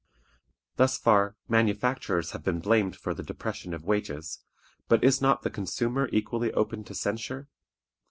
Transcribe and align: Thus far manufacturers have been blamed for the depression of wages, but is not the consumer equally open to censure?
Thus 0.77 0.97
far 0.97 1.35
manufacturers 1.47 2.31
have 2.31 2.41
been 2.43 2.59
blamed 2.59 2.95
for 2.95 3.13
the 3.13 3.21
depression 3.21 3.71
of 3.71 3.85
wages, 3.85 4.39
but 4.87 5.03
is 5.03 5.21
not 5.21 5.43
the 5.43 5.51
consumer 5.51 6.09
equally 6.11 6.51
open 6.53 6.83
to 6.85 6.95
censure? 6.95 7.49